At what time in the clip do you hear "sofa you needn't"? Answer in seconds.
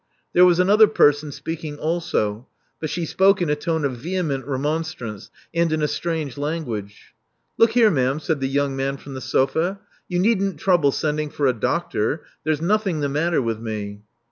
9.21-10.57